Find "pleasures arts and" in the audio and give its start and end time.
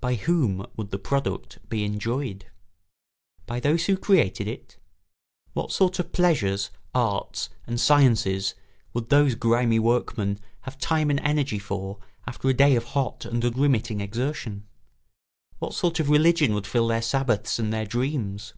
6.10-7.78